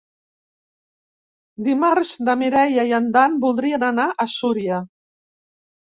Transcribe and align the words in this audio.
Dimarts 1.67 2.13
na 2.29 2.35
Mireia 2.43 2.87
i 2.93 2.97
en 3.01 3.11
Dan 3.19 3.39
voldrien 3.47 3.89
anar 3.93 4.11
a 4.25 4.31
Súria. 4.37 4.85